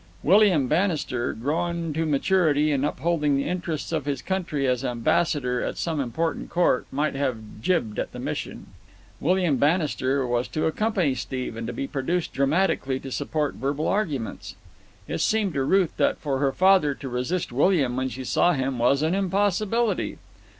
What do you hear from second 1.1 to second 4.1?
grown to maturity and upholding the interests of